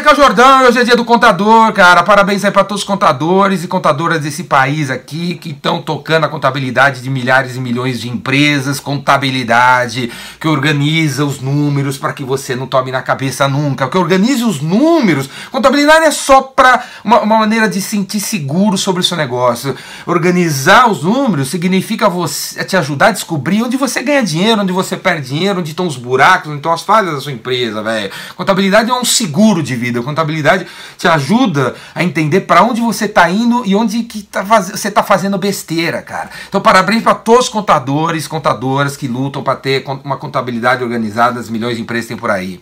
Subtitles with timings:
[0.00, 2.02] aqui é o Jordão, hoje é dia do contador, cara.
[2.02, 6.28] Parabéns aí para todos os contadores e contadoras desse país aqui que estão tocando a
[6.28, 10.10] contabilidade de milhares e milhões de empresas, contabilidade
[10.40, 14.62] que organiza os números para que você não tome na cabeça nunca, que organize os
[14.62, 15.28] números.
[15.52, 19.76] Contabilidade é só para uma, uma maneira de sentir seguro sobre o seu negócio.
[20.06, 24.96] Organizar os números significa você te ajudar a descobrir onde você ganha dinheiro, onde você
[24.96, 28.10] perde dinheiro, onde estão os buracos, onde estão as falhas da sua empresa, velho.
[28.34, 29.89] Contabilidade é um seguro de vida.
[29.98, 30.66] A contabilidade
[30.96, 34.70] te ajuda a entender para onde você está indo e onde que tá faz...
[34.70, 36.30] você está fazendo besteira, cara.
[36.48, 41.50] Então, parabéns para todos os contadores, contadoras que lutam para ter uma contabilidade organizada, as
[41.50, 42.60] milhões de empresas tem por aí.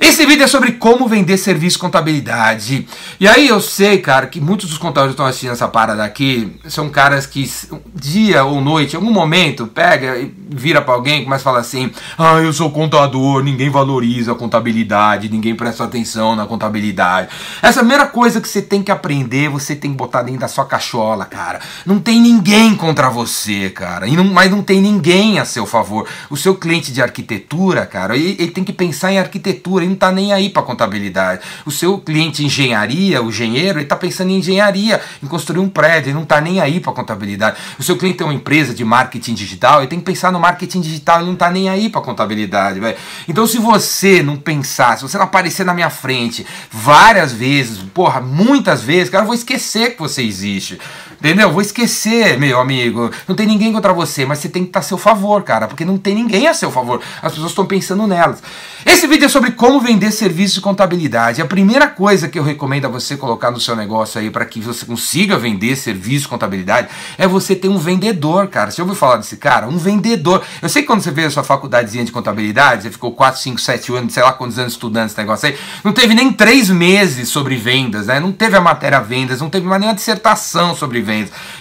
[0.00, 2.86] Esse vídeo é sobre como vender serviço de contabilidade.
[3.18, 6.56] E aí eu sei, cara, que muitos dos contadores que estão assistindo essa parada aqui
[6.68, 7.50] são caras que
[7.94, 11.60] dia ou noite, em algum momento, pega e vira para alguém e começa a falar
[11.60, 17.28] assim: "Ah, eu sou contador, ninguém valoriza a contabilidade, ninguém presta atenção na contabilidade".
[17.60, 20.40] Essa é a primeira coisa que você tem que aprender, você tem que botar dentro
[20.40, 21.60] da sua cachola, cara.
[21.84, 24.06] Não tem ninguém contra você, cara.
[24.06, 26.06] E não, mas não tem ninguém a seu favor.
[26.30, 30.12] O seu cliente de arquitetura, cara, ele, ele tem que pensar em arquitetura não está
[30.12, 31.40] nem aí para contabilidade.
[31.66, 36.10] O seu cliente engenharia, o engenheiro, ele está pensando em engenharia, em construir um prédio,
[36.10, 37.56] ele não está nem aí para contabilidade.
[37.78, 40.80] O seu cliente tem uma empresa de marketing digital, ele tem que pensar no marketing
[40.80, 42.96] digital, não está nem aí para contabilidade, velho.
[43.28, 48.20] Então se você não pensar, se você não aparecer na minha frente várias vezes, porra,
[48.20, 50.78] muitas vezes, cara, eu vou esquecer que você existe.
[51.18, 51.50] Entendeu?
[51.50, 53.10] Vou esquecer, meu amigo.
[53.26, 55.84] Não tem ninguém contra você, mas você tem que estar a seu favor, cara, porque
[55.84, 57.00] não tem ninguém a seu favor.
[57.20, 58.40] As pessoas estão pensando nelas.
[58.86, 61.42] Esse vídeo é sobre como vender serviço de contabilidade.
[61.42, 64.60] A primeira coisa que eu recomendo a você colocar no seu negócio aí para que
[64.60, 66.88] você consiga vender serviço de contabilidade
[67.18, 68.70] é você ter um vendedor, cara.
[68.70, 69.66] Você ouviu falar desse cara?
[69.66, 70.44] Um vendedor.
[70.62, 73.60] Eu sei que quando você fez a sua faculdadezinha de contabilidade, você ficou 4, 5,
[73.60, 77.28] 7 anos, sei lá quantos anos estudando esse negócio aí, não teve nem 3 meses
[77.28, 78.20] sobre vendas, né?
[78.20, 81.07] Não teve a matéria vendas, não teve mais nenhuma dissertação sobre vendas.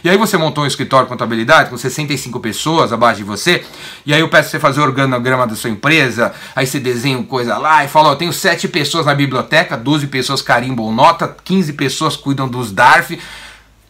[0.03, 3.65] E aí você montou um escritório de contabilidade com 65 pessoas abaixo de você,
[4.05, 7.57] e aí eu peço você fazer o organograma da sua empresa, aí você desenha coisa
[7.57, 12.15] lá e fala, ó, tenho 7 pessoas na biblioteca, 12 pessoas carimbam nota, 15 pessoas
[12.15, 13.19] cuidam dos DARF.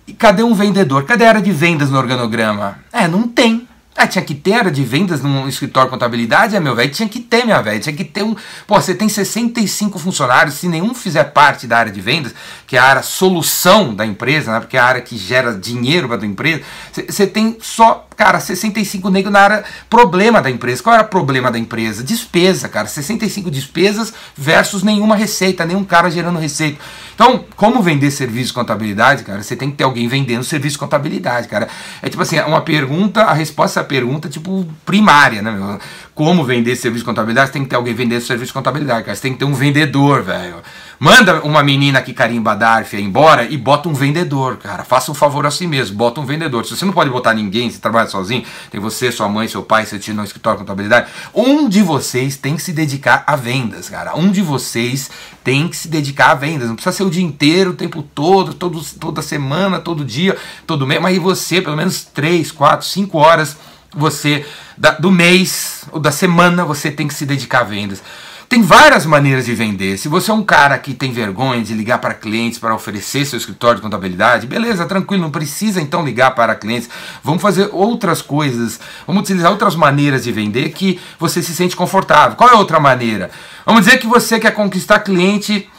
[0.07, 1.03] E cadê um vendedor?
[1.03, 2.79] Cadê a área de vendas no organograma?
[2.93, 3.66] É, não tem.
[3.97, 6.55] Ah, tinha que ter área de vendas num escritório de contabilidade?
[6.55, 7.79] É, meu velho, tinha que ter, minha velha.
[7.79, 8.35] Tinha que ter um.
[8.67, 12.31] Pô, você tem 65 funcionários, se nenhum fizer parte da área de vendas,
[12.67, 14.59] que é a área solução da empresa, né?
[14.59, 16.61] Porque é a área que gera dinheiro para a empresa,
[17.09, 20.81] você tem só Cara, 65 negros na área problema da empresa.
[20.81, 22.03] Qual era o problema da empresa?
[22.03, 22.87] Despesa, cara.
[22.87, 26.79] 65 despesas versus nenhuma receita, nenhum cara gerando receita.
[27.17, 29.41] Então, como vender serviço de contabilidade, cara?
[29.41, 31.67] Você tem que ter alguém vendendo serviço de contabilidade, cara.
[31.99, 35.79] É tipo assim, uma pergunta, a resposta à pergunta, tipo, primária, né, meu?
[36.13, 37.47] Como vender serviço de contabilidade?
[37.47, 39.15] Você tem que ter alguém vendendo serviço de contabilidade, cara.
[39.15, 40.56] Você tem que ter um vendedor, velho.
[40.99, 44.83] Manda uma menina que carimba DARF embora e bota um vendedor, cara.
[44.83, 46.65] Faça um favor a si mesmo, bota um vendedor.
[46.65, 49.85] Se você não pode botar ninguém, você trabalha sozinho, tem você, sua mãe, seu pai,
[49.85, 53.89] seu tio no escritório de contabilidade, um de vocês tem que se dedicar a vendas,
[53.89, 54.17] cara.
[54.17, 55.11] Um de vocês
[55.43, 56.67] tem que se dedicar a vendas.
[56.67, 60.87] Não precisa ser o dia inteiro, o tempo todo, todo toda semana, todo dia, todo
[60.87, 63.55] mês, mas você, pelo menos 3, 4, 5 horas,
[63.95, 68.01] você, da, do mês ou da semana, você tem que se dedicar a vendas.
[68.49, 69.97] Tem várias maneiras de vender.
[69.97, 73.37] Se você é um cara que tem vergonha de ligar para clientes para oferecer seu
[73.37, 76.89] escritório de contabilidade, beleza, tranquilo, não precisa então ligar para clientes.
[77.21, 82.37] Vamos fazer outras coisas, vamos utilizar outras maneiras de vender que você se sente confortável.
[82.37, 83.29] Qual é outra maneira?
[83.65, 85.69] Vamos dizer que você quer conquistar cliente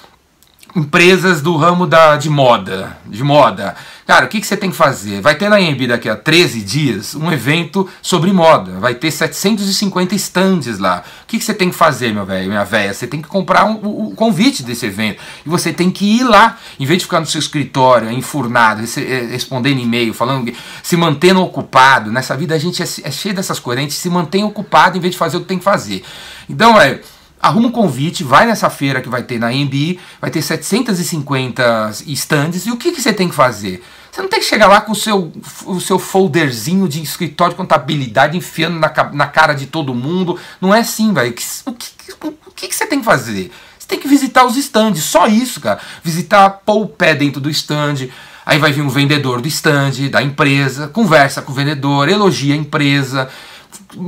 [0.76, 3.74] empresas do ramo da, de moda, de moda.
[4.08, 5.20] Cara, o que, que você tem que fazer?
[5.20, 8.80] Vai ter na EMB daqui a 13 dias um evento sobre moda.
[8.80, 11.04] Vai ter 750 stands lá.
[11.24, 12.94] O que, que você tem que fazer, meu velho, minha velha?
[12.94, 15.22] Você tem que comprar um, o, o convite desse evento.
[15.44, 16.56] E você tem que ir lá.
[16.80, 20.50] Em vez de ficar no seu escritório, enfurnado, eh, respondendo e-mail, falando,
[20.82, 22.10] se mantendo ocupado.
[22.10, 23.80] Nessa vida a gente é, é cheio dessas coisas.
[23.80, 26.02] A gente se mantém ocupado em vez de fazer o que tem que fazer.
[26.48, 26.98] Então, é
[27.40, 32.66] arruma um convite, vai nessa feira que vai ter na AMB, vai ter 750 stands,
[32.66, 33.82] e o que, que você tem que fazer?
[34.10, 35.32] Você não tem que chegar lá com o seu,
[35.66, 40.38] o seu folderzinho de escritório de contabilidade enfiando na, na cara de todo mundo.
[40.60, 41.30] Não é assim, velho.
[41.30, 41.86] O, que,
[42.24, 43.52] o que, que você tem que fazer?
[43.78, 45.78] Você tem que visitar os stands, só isso, cara.
[46.02, 48.08] Visitar, pôr o pé dentro do stand.
[48.44, 52.56] Aí vai vir um vendedor do stand, da empresa, conversa com o vendedor, elogia a
[52.56, 53.28] empresa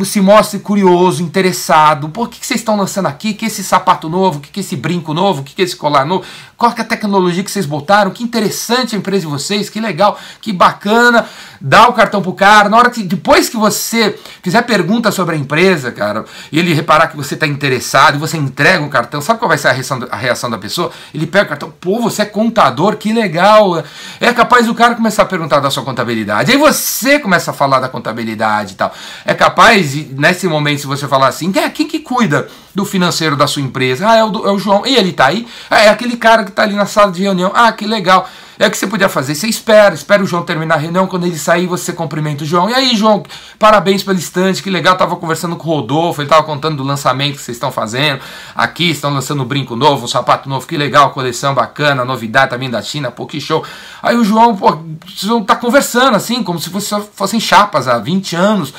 [0.05, 2.09] se mostre curioso, interessado.
[2.11, 3.33] Por que, que vocês estão lançando aqui?
[3.33, 4.41] Que esse sapato novo?
[4.41, 5.43] Que, que esse brinco novo?
[5.43, 6.25] Que, que esse colar novo?
[6.57, 8.11] Qual que é a tecnologia que vocês botaram?
[8.11, 11.27] Que interessante a empresa de vocês, que legal, que bacana.
[11.61, 15.39] Dá o cartão pro cara, na hora que depois que você fizer pergunta sobre a
[15.39, 19.39] empresa, cara, e ele reparar que você está interessado e você entrega um cartão, sabe
[19.39, 20.91] qual vai ser a reação, a reação da pessoa?
[21.13, 23.85] Ele pega o cartão, pô, você é contador, que legal.
[24.21, 26.51] É capaz do cara começar a perguntar da sua contabilidade.
[26.51, 28.95] Aí você começa a falar da contabilidade e tal.
[29.25, 33.37] É capaz, nesse momento, se você falar assim, quem, é, quem que cuida do financeiro
[33.37, 34.09] da sua empresa?
[34.09, 34.87] Ah, é o, é o João.
[34.87, 35.47] E ele tá aí?
[35.69, 37.51] Ah, é aquele cara que tá ali na sala de reunião.
[37.55, 38.29] Ah, que legal.
[38.61, 39.35] É o que você podia fazer.
[39.35, 41.07] Você espera, espera o João terminar a reunião.
[41.07, 42.69] Quando ele sair, você cumprimenta o João.
[42.69, 43.23] E aí, João,
[43.59, 44.99] parabéns pelo instante, que legal.
[44.99, 48.21] Tava conversando com o Rodolfo, ele tava contando do lançamento que vocês estão fazendo.
[48.55, 52.69] Aqui estão lançando um brinco novo, um sapato novo, que legal, coleção bacana, novidade também
[52.69, 53.65] da China, pô, que show.
[54.03, 56.71] Aí o João, pô, vocês tá conversando assim, como se
[57.15, 58.75] fossem chapas há 20 anos.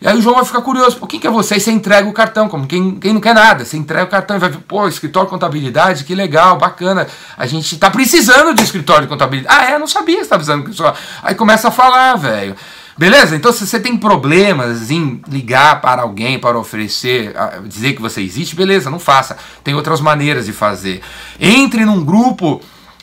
[0.00, 1.56] E aí o João vai ficar curioso, por quem que é você?
[1.56, 3.66] E você entrega o cartão, como quem, quem não quer nada.
[3.66, 7.06] Você entrega o cartão e vai pô, escritório de contabilidade, que legal, bacana.
[7.36, 9.54] A gente tá precisando de escritório de contabilidade.
[9.54, 9.78] Ah, é?
[9.78, 10.98] Não sabia que você tá precisando escritório.
[11.22, 12.56] Aí começa a falar, velho.
[12.96, 13.36] Beleza?
[13.36, 17.34] Então, se você tem problemas em ligar para alguém para oferecer,
[17.66, 19.36] dizer que você existe, beleza, não faça.
[19.62, 21.02] Tem outras maneiras de fazer.
[21.38, 22.60] Entre num grupo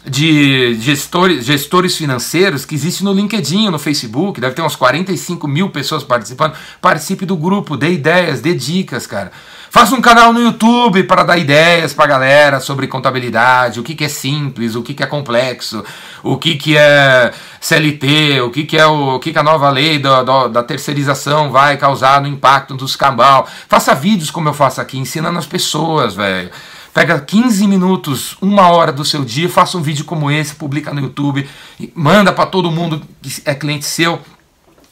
[0.10, 5.70] de gestores, gestores financeiros que existe no LinkedIn, no Facebook, deve ter uns 45 mil
[5.70, 6.56] pessoas participando.
[6.82, 9.32] Participe do grupo, dê ideias, dê dicas, cara.
[9.70, 13.96] Faça um canal no YouTube para dar ideias para a galera sobre contabilidade, o que,
[13.96, 15.84] que é simples, o que, que é complexo,
[16.24, 19.70] o que, que é CLT, o que, que é o, o que, que a nova
[19.70, 23.48] lei da, da, da terceirização vai causar no impacto dos cambal.
[23.68, 26.50] Faça vídeos como eu faço aqui, ensinando as pessoas, velho.
[26.98, 31.00] Pega 15 minutos, uma hora do seu dia, faça um vídeo como esse, publica no
[31.00, 31.48] YouTube,
[31.94, 34.20] manda para todo mundo que é cliente seu,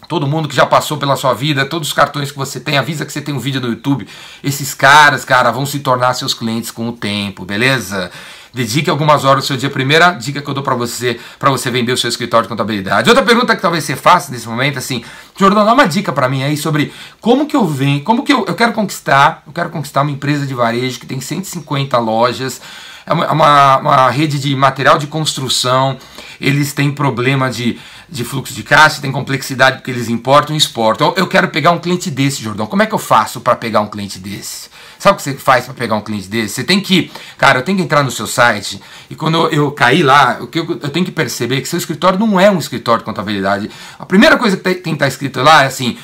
[0.07, 3.07] todo mundo que já passou pela sua vida, todos os cartões que você tem, avisa
[3.07, 4.07] que você tem um vídeo no YouTube.
[4.43, 8.11] Esses caras, cara, vão se tornar seus clientes com o tempo, beleza?
[8.55, 9.69] Dedique algumas horas do seu dia.
[9.69, 13.09] Primeira dica que eu dou para você, para você vender o seu escritório de contabilidade.
[13.09, 15.03] Outra pergunta que talvez você faça nesse momento, assim,
[15.37, 18.45] Jordão, dá uma dica para mim aí sobre como que eu venho, como que eu,
[18.47, 22.61] eu quero conquistar, eu quero conquistar uma empresa de varejo que tem 150 lojas,
[23.05, 25.97] é uma, uma, uma rede de material de construção,
[26.39, 27.77] eles têm problema de,
[28.09, 31.13] de fluxo de caixa, tem complexidade porque eles importam e exportam.
[31.17, 32.67] Eu quero pegar um cliente desse, Jordão.
[32.67, 34.69] Como é que eu faço para pegar um cliente desse?
[35.05, 36.55] Sabe o que você faz para pegar um cliente desse?
[36.55, 39.71] Você tem que, cara, eu tenho que entrar no seu site e quando eu, eu
[39.71, 43.01] cair lá, eu, eu, eu, tenho que perceber que seu escritório não é um escritório
[43.01, 43.69] de contabilidade.
[43.99, 45.95] A primeira coisa que tem que estar tá escrito lá é assim: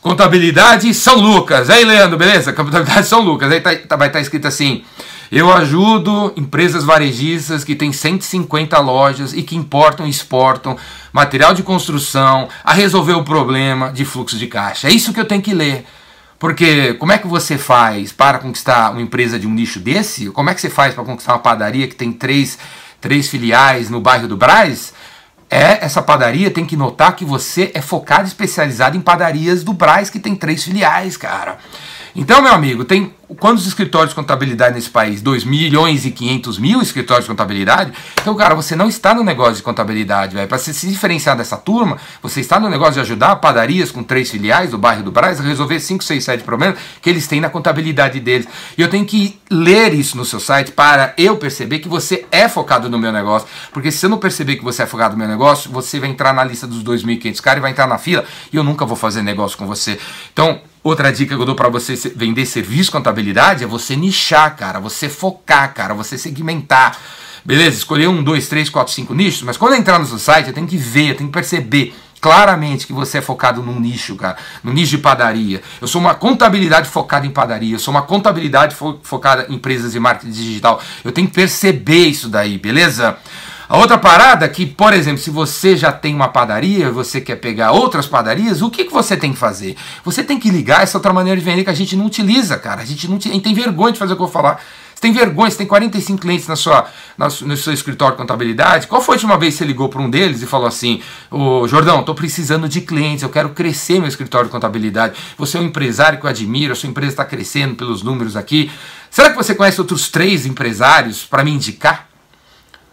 [0.00, 1.68] Contabilidade São Lucas.
[1.68, 2.52] Aí, Leandro, beleza?
[2.54, 3.50] Contabilidade São Lucas.
[3.50, 4.84] Aí tá, tá, vai estar tá escrito assim:
[5.32, 10.76] Eu ajudo empresas varejistas que têm 150 lojas e que importam e exportam
[11.12, 14.86] material de construção a resolver o problema de fluxo de caixa.
[14.86, 15.84] É isso que eu tenho que ler.
[16.38, 20.30] Porque como é que você faz para conquistar uma empresa de um nicho desse?
[20.30, 22.58] Como é que você faz para conquistar uma padaria que tem três,
[23.00, 24.92] três filiais no bairro do Braz?
[25.48, 30.10] É, essa padaria tem que notar que você é focado especializado em padarias do Braz
[30.10, 31.58] que tem três filiais, cara.
[32.18, 35.20] Então, meu amigo, tem quantos escritórios de contabilidade nesse país?
[35.20, 37.92] 2 milhões e 500 mil escritórios de contabilidade?
[38.18, 40.48] Então, cara, você não está no negócio de contabilidade, velho.
[40.48, 44.70] Para se diferenciar dessa turma, você está no negócio de ajudar padarias com três filiais
[44.70, 48.18] do bairro do Braz a resolver 5, 6, 7 problemas que eles têm na contabilidade
[48.18, 48.48] deles.
[48.78, 52.48] E eu tenho que ler isso no seu site para eu perceber que você é
[52.48, 53.46] focado no meu negócio.
[53.74, 56.32] Porque se eu não perceber que você é focado no meu negócio, você vai entrar
[56.32, 59.20] na lista dos 2.500 caras e vai entrar na fila e eu nunca vou fazer
[59.20, 59.98] negócio com você.
[60.32, 64.78] Então, Outra dica que eu dou para você vender serviço contabilidade é você nichar, cara,
[64.78, 66.96] você focar, cara, você segmentar.
[67.44, 67.76] Beleza?
[67.76, 70.66] Escolher um, dois, três, quatro, cinco nichos, mas quando entrar no seu site, eu tenho
[70.66, 74.72] que ver, eu tenho que perceber claramente que você é focado num nicho, cara, no
[74.72, 75.62] nicho de padaria.
[75.80, 79.92] Eu sou uma contabilidade focada em padaria, eu sou uma contabilidade fo focada em empresas
[79.92, 80.82] de marketing digital.
[81.04, 83.16] Eu tenho que perceber isso daí, beleza?
[83.68, 87.36] A outra parada é que, por exemplo, se você já tem uma padaria, você quer
[87.36, 89.76] pegar outras padarias, o que, que você tem que fazer?
[90.04, 92.82] Você tem que ligar essa outra maneira de vender que a gente não utiliza, cara.
[92.82, 94.60] A gente não tem vergonha de fazer o que eu vou falar.
[94.94, 96.86] Você tem vergonha, você tem 45 clientes na sua,
[97.18, 98.86] na, no seu escritório de contabilidade.
[98.86, 101.68] Qual foi a última vez que você ligou para um deles e falou assim: Ô
[101.68, 105.18] Jordão, estou precisando de clientes, eu quero crescer meu escritório de contabilidade.
[105.36, 108.70] Você é um empresário que eu admiro, a sua empresa está crescendo pelos números aqui.
[109.10, 112.05] Será que você conhece outros três empresários para me indicar?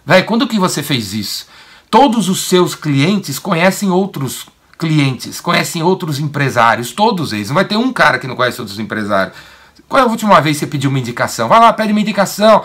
[0.06, 1.48] Véi, quando que você fez isso?
[1.90, 7.48] Todos os seus clientes conhecem outros clientes, conhecem outros empresários, todos eles.
[7.48, 9.36] Não vai ter um cara que não conhece outros empresários.
[9.88, 11.48] Qual é a última vez que você pediu uma indicação?
[11.48, 12.64] Vai lá, pede uma indicação.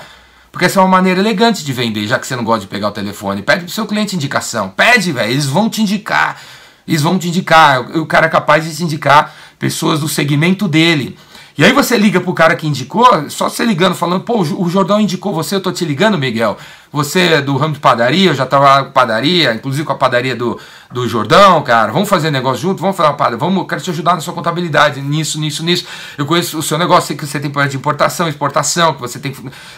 [0.50, 2.88] Porque essa é uma maneira elegante de vender, já que você não gosta de pegar
[2.88, 3.42] o telefone.
[3.42, 4.70] Pede pro seu cliente indicação.
[4.70, 5.30] Pede, velho.
[5.30, 6.40] Eles vão te indicar.
[6.86, 7.82] Eles vão te indicar.
[7.98, 11.18] O cara é capaz de te indicar pessoas do segmento dele.
[11.58, 15.00] E aí você liga pro cara que indicou, só você ligando, falando, pô, o Jordão
[15.00, 16.56] indicou você, eu tô te ligando, Miguel.
[16.92, 20.36] Você é do ramo de padaria, eu já tava com padaria, inclusive com a padaria
[20.36, 20.56] do,
[20.92, 21.90] do Jordão, cara.
[21.90, 25.40] Vamos fazer negócio junto, vamos uma padaria, vamos, quero te ajudar na sua contabilidade, nisso,
[25.40, 25.84] nisso, nisso.
[26.16, 29.18] Eu conheço o seu negócio, sei que você tem problema de importação, exportação, que você
[29.18, 29.34] tem,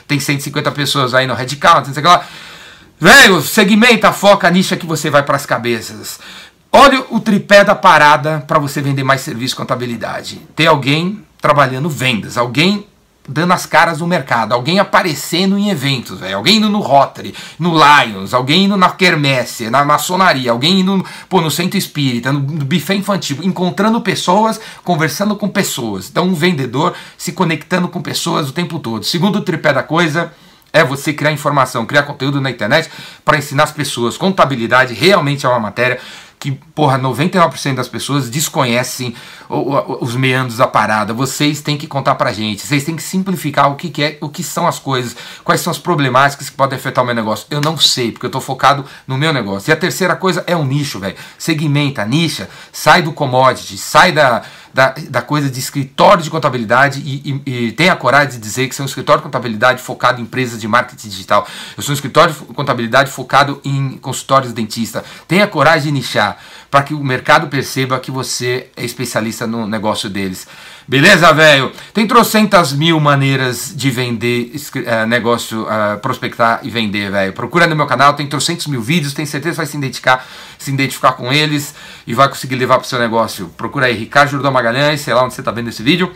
[0.06, 2.26] tem 150 pessoas aí no headcount, não sei o que lá.
[3.00, 6.20] Velho, segmenta, foca, nicha que você vai para as cabeças.
[6.70, 10.42] Olha o tripé da parada para você vender mais serviço contabilidade.
[10.54, 12.86] Tem alguém trabalhando vendas, alguém
[13.28, 17.72] dando as caras no mercado, alguém aparecendo em eventos, véio, alguém indo no Rotary, no
[17.72, 22.64] Lions, alguém indo na Quermesse, na maçonaria, alguém indo pô, no centro espírita, no, no
[22.64, 26.08] buffet infantil, encontrando pessoas, conversando com pessoas.
[26.10, 29.04] Então, um vendedor se conectando com pessoas o tempo todo.
[29.04, 30.32] Segundo tripé da coisa,
[30.72, 32.90] é você criar informação, criar conteúdo na internet
[33.24, 34.16] para ensinar as pessoas.
[34.16, 36.00] Contabilidade realmente é uma matéria
[36.40, 39.14] que, porra, 99% das pessoas desconhecem
[39.46, 41.12] os meandros da parada.
[41.12, 42.66] Vocês têm que contar pra gente.
[42.66, 45.70] Vocês têm que simplificar o que, que, é, o que são as coisas, quais são
[45.70, 47.46] as problemáticas que podem afetar o meu negócio.
[47.50, 49.70] Eu não sei, porque eu tô focado no meu negócio.
[49.70, 51.16] E a terceira coisa é o nicho, velho.
[51.36, 54.42] Segmenta, nicha, sai do commodity, sai da
[54.72, 58.74] da, da coisa de escritório de contabilidade e, e, e tenha coragem de dizer que
[58.74, 61.46] sou um escritório de contabilidade focado em empresas de marketing digital.
[61.76, 65.04] Eu sou um escritório de contabilidade focado em consultórios dentista.
[65.26, 66.38] Tenha coragem de nichar
[66.70, 70.46] para que o mercado perceba que você é especialista no negócio deles.
[70.90, 71.70] Beleza, velho?
[71.94, 77.32] Tem trocentas mil maneiras de vender uh, negócio, uh, prospectar e vender, velho.
[77.32, 80.26] Procura no meu canal, tem trocentos mil vídeos, tenho certeza que vai se identificar,
[80.58, 81.76] se identificar com eles
[82.08, 83.48] e vai conseguir levar para o seu negócio.
[83.56, 86.12] Procura aí, Ricardo Jordão Magalhães, sei lá onde você está vendo esse vídeo.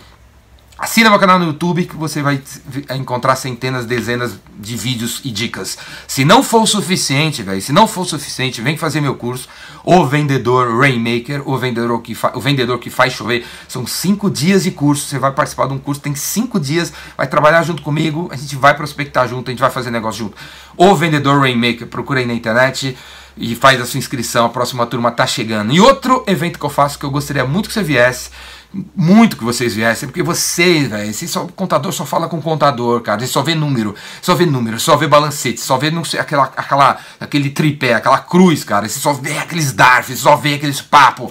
[0.77, 2.43] Assina meu canal no YouTube que você vai
[2.97, 5.79] encontrar centenas, dezenas de vídeos e dicas.
[6.09, 9.49] Se não for o suficiente, velho, se não for o suficiente, vem fazer meu curso,
[9.85, 13.47] O Vendedor Rainmaker, o vendedor, que o vendedor que faz chover.
[13.69, 17.29] São cinco dias de curso, você vai participar de um curso, tem cinco dias, vai
[17.29, 20.37] trabalhar junto comigo, a gente vai prospectar junto, a gente vai fazer negócio junto.
[20.77, 22.97] O Vendedor Rainmaker, procura aí na internet
[23.37, 25.73] e faz a sua inscrição, a próxima turma tá chegando.
[25.73, 28.31] E outro evento que eu faço que eu gostaria muito que você viesse,
[28.95, 33.21] muito que vocês viessem, porque vocês, velho, esse só, contador só fala com contador, cara,
[33.21, 36.53] ele só vê número, só vê número, só vê balancete, só vê não sei, aquela,
[36.57, 41.31] aquela, aquele tripé, aquela cruz, cara, você só vê aqueles darfs, só vê aqueles papo.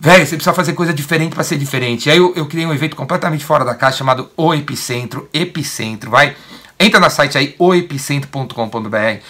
[0.00, 2.10] Velho, você precisa fazer coisa diferente para ser diferente.
[2.10, 6.34] Aí eu, eu criei um evento completamente fora da caixa chamado O Epicentro, Epicentro, vai.
[6.78, 9.22] Entra no site aí, oepicentro.com.br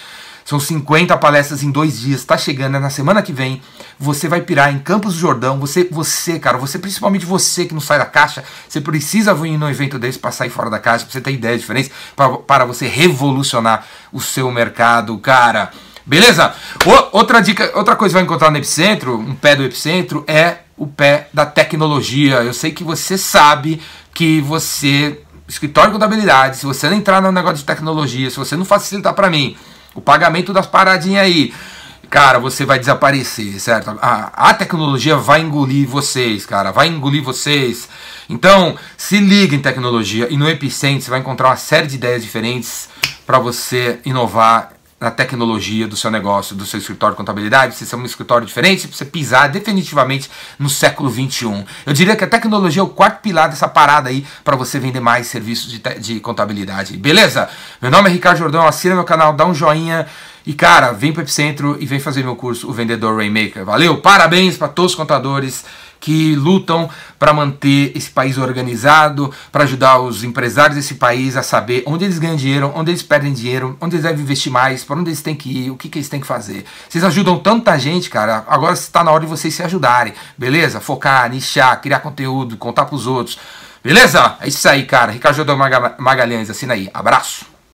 [0.45, 2.25] são 50 palestras em dois dias.
[2.25, 3.63] Tá chegando, é na semana que vem.
[3.99, 5.59] Você vai pirar em Campos do Jordão.
[5.61, 9.69] Você, você, cara, você, principalmente você que não sai da caixa, você precisa vir num
[9.69, 12.87] evento desse para sair fora da caixa, pra você ter ideia diferente, para, para você
[12.87, 15.71] revolucionar o seu mercado, cara.
[16.05, 16.55] Beleza?
[16.85, 20.59] O, outra dica, outra coisa que vai encontrar no Epicentro, um pé do Epicentro, é
[20.77, 22.43] o pé da tecnologia.
[22.43, 23.81] Eu sei que você sabe
[24.13, 28.57] que você, escritório de contabilidade, se você não entrar no negócio de tecnologia, se você
[28.57, 29.57] não facilitar para mim,
[29.95, 31.53] o pagamento das paradinhas aí.
[32.11, 33.99] Cara, você vai desaparecer, certo?
[34.03, 37.89] A, a tecnologia vai engolir vocês, cara, vai engolir vocês.
[38.29, 42.23] Então, se liga em tecnologia e no Epicentro você vai encontrar uma série de ideias
[42.23, 42.91] diferentes
[43.27, 44.72] para você inovar
[45.03, 48.87] na tecnologia do seu negócio, do seu escritório de contabilidade, se é um escritório diferente,
[48.87, 51.65] você pisar definitivamente no século 21.
[51.85, 55.01] Eu diria que a tecnologia é o quarto pilar dessa parada aí para você vender
[55.01, 56.97] mais serviços de, de contabilidade.
[56.97, 57.49] Beleza?
[57.81, 60.07] Meu nome é Ricardo Jordão, assina meu canal, dá um joinha
[60.47, 63.65] e cara, vem para o Epicentro e vem fazer meu curso, o Vendedor Rainmaker.
[63.65, 63.99] Valeu?
[63.99, 65.65] Parabéns para todos os contadores
[66.03, 71.85] que lutam para manter esse país organizado, para ajudar os empresários desse país a saber
[71.87, 75.11] onde eles ganham dinheiro, onde eles perdem dinheiro, onde eles devem investir mais, para onde
[75.11, 76.65] eles têm que ir, o que, que eles têm que fazer.
[76.89, 78.45] Vocês ajudam tanta gente, cara.
[78.49, 80.81] Agora está na hora de vocês se ajudarem, beleza?
[80.81, 83.39] Focar, nichar, criar conteúdo, contar para os outros.
[83.83, 84.37] Beleza?
[84.41, 85.13] É isso aí, cara.
[85.13, 85.57] Ricardo
[85.99, 86.91] Magalhães, assina aí.
[86.93, 87.52] Abraço.